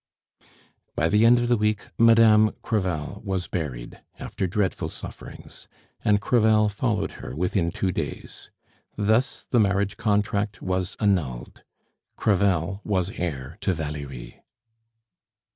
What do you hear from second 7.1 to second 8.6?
her within two days.